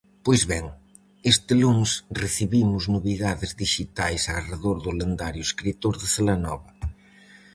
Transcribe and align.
Pois 0.25 0.41
ben, 0.51 0.65
este 1.31 1.53
luns 1.61 1.91
recibimos 2.23 2.83
novidades 2.95 3.51
dixitais 3.63 4.21
arredor 4.37 4.77
do 4.85 4.91
lendario 5.01 5.43
escritor 5.49 5.93
de 6.01 6.07
Celanova. 6.15 6.71